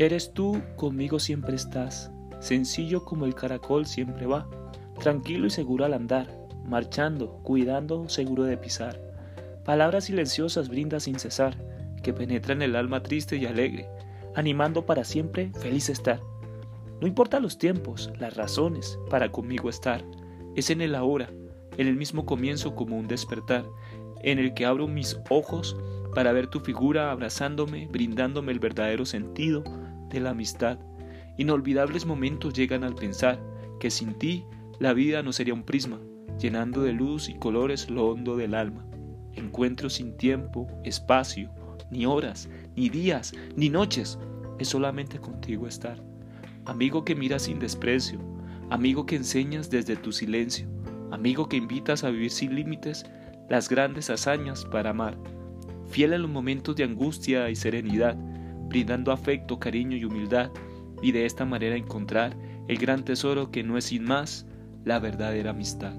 Eres 0.00 0.32
tú, 0.32 0.62
conmigo 0.76 1.18
siempre 1.18 1.56
estás, 1.56 2.12
sencillo 2.38 3.04
como 3.04 3.26
el 3.26 3.34
caracol 3.34 3.84
siempre 3.84 4.26
va, 4.26 4.48
tranquilo 5.00 5.48
y 5.48 5.50
seguro 5.50 5.84
al 5.84 5.92
andar, 5.92 6.28
marchando, 6.64 7.40
cuidando, 7.42 8.08
seguro 8.08 8.44
de 8.44 8.56
pisar. 8.56 9.00
Palabras 9.64 10.04
silenciosas 10.04 10.68
brinda 10.68 11.00
sin 11.00 11.18
cesar, 11.18 11.56
que 12.00 12.12
penetran 12.12 12.62
el 12.62 12.76
alma 12.76 13.02
triste 13.02 13.38
y 13.38 13.46
alegre, 13.46 13.88
animando 14.36 14.86
para 14.86 15.02
siempre 15.02 15.50
feliz 15.58 15.88
estar. 15.88 16.20
No 17.00 17.08
importa 17.08 17.40
los 17.40 17.58
tiempos, 17.58 18.12
las 18.20 18.36
razones 18.36 19.00
para 19.10 19.32
conmigo 19.32 19.68
estar, 19.68 20.04
es 20.54 20.70
en 20.70 20.80
el 20.80 20.94
ahora, 20.94 21.28
en 21.76 21.88
el 21.88 21.96
mismo 21.96 22.24
comienzo 22.24 22.76
como 22.76 22.96
un 22.96 23.08
despertar, 23.08 23.64
en 24.22 24.38
el 24.38 24.54
que 24.54 24.64
abro 24.64 24.86
mis 24.86 25.18
ojos 25.28 25.76
para 26.14 26.30
ver 26.30 26.46
tu 26.46 26.60
figura 26.60 27.10
abrazándome, 27.10 27.88
brindándome 27.88 28.52
el 28.52 28.60
verdadero 28.60 29.04
sentido 29.04 29.64
de 30.08 30.20
la 30.20 30.30
amistad. 30.30 30.78
Inolvidables 31.36 32.06
momentos 32.06 32.54
llegan 32.54 32.84
al 32.84 32.94
pensar 32.94 33.40
que 33.80 33.90
sin 33.90 34.14
ti 34.14 34.44
la 34.78 34.92
vida 34.92 35.22
no 35.22 35.32
sería 35.32 35.54
un 35.54 35.64
prisma, 35.64 36.00
llenando 36.38 36.82
de 36.82 36.92
luz 36.92 37.28
y 37.28 37.34
colores 37.34 37.90
lo 37.90 38.06
hondo 38.06 38.36
del 38.36 38.54
alma. 38.54 38.86
Encuentro 39.34 39.90
sin 39.90 40.16
tiempo, 40.16 40.66
espacio, 40.84 41.50
ni 41.90 42.06
horas, 42.06 42.48
ni 42.76 42.88
días, 42.88 43.32
ni 43.56 43.70
noches, 43.70 44.18
es 44.58 44.68
solamente 44.68 45.18
contigo 45.18 45.66
estar. 45.66 46.02
Amigo 46.64 47.04
que 47.04 47.14
miras 47.14 47.42
sin 47.42 47.58
desprecio, 47.58 48.20
amigo 48.70 49.06
que 49.06 49.16
enseñas 49.16 49.70
desde 49.70 49.96
tu 49.96 50.12
silencio, 50.12 50.68
amigo 51.10 51.48
que 51.48 51.56
invitas 51.56 52.04
a 52.04 52.10
vivir 52.10 52.30
sin 52.30 52.54
límites 52.54 53.06
las 53.48 53.68
grandes 53.68 54.10
hazañas 54.10 54.64
para 54.66 54.90
amar, 54.90 55.16
fiel 55.88 56.12
en 56.12 56.22
los 56.22 56.30
momentos 56.30 56.76
de 56.76 56.84
angustia 56.84 57.48
y 57.48 57.56
serenidad, 57.56 58.16
brindando 58.68 59.12
afecto, 59.12 59.58
cariño 59.58 59.96
y 59.96 60.04
humildad, 60.04 60.50
y 61.02 61.12
de 61.12 61.26
esta 61.26 61.44
manera 61.44 61.76
encontrar 61.76 62.36
el 62.68 62.78
gran 62.78 63.04
tesoro 63.04 63.50
que 63.50 63.62
no 63.62 63.78
es 63.78 63.84
sin 63.84 64.04
más 64.04 64.46
la 64.84 64.98
verdadera 64.98 65.50
amistad. 65.50 65.94